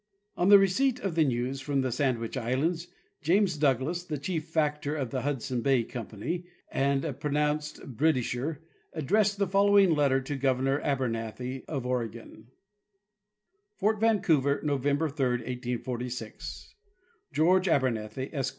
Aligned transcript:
On 0.35 0.49
the 0.49 0.57
receipt 0.57 0.99
of 0.99 1.13
the 1.13 1.23
news 1.23 1.61
from 1.61 1.81
the 1.81 1.91
Sandwich 1.91 2.35
islands, 2.35 2.87
James 3.21 3.55
Douglass, 3.55 4.03
the 4.03 4.17
chief 4.17 4.45
factor 4.49 4.95
of 4.95 5.11
the 5.11 5.21
Hudson 5.21 5.61
Bay 5.61 5.83
company 5.83 6.45
and 6.71 7.05
a 7.05 7.13
pronounced 7.13 7.85
Britisher, 7.85 8.63
addressed 8.93 9.37
the 9.37 9.45
following 9.45 9.91
letter 9.93 10.19
to 10.19 10.35
Governor 10.35 10.81
Abernethy, 10.81 11.63
of 11.67 11.85
Oregon: 11.85 12.47
''Fort 13.79 13.99
Vancouver, 13.99 14.59
November 14.63 15.07
3, 15.07 15.25
1846. 15.43 16.73
"*GroRGE 17.31 17.67
ABERNETHY, 17.67 18.31
Esq. 18.33 18.49